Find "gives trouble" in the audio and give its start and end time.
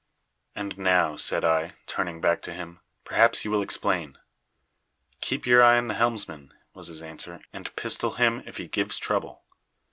8.67-9.43